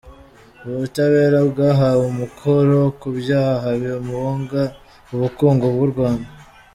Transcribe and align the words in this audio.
Ubutabera 0.67 1.39
bwahawe 1.49 2.03
umukoro 2.13 2.79
ku 2.99 3.07
byaha 3.19 3.67
bimunga 3.81 4.61
ubukungu 5.13 5.65
bw’u 5.75 5.89
Rwanda. 5.93 6.29